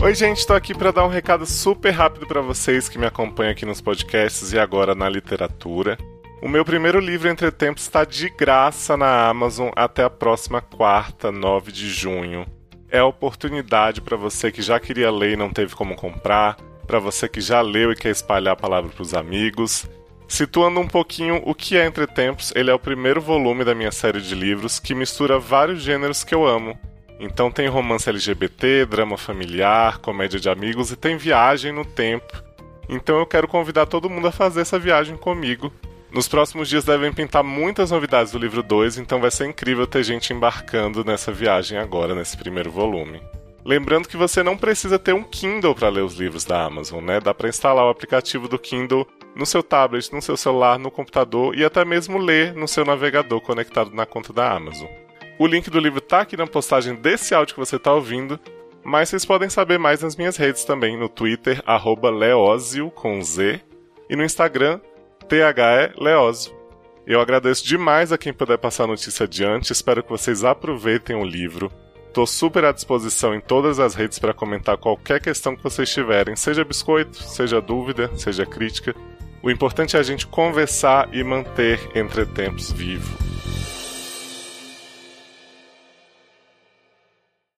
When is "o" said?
6.40-6.48, 21.44-21.56, 22.74-22.78, 47.84-47.90, 55.38-55.46, 71.14-71.24, 79.40-79.48